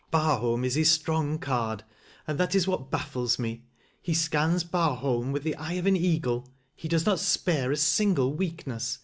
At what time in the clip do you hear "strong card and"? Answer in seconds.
0.89-2.39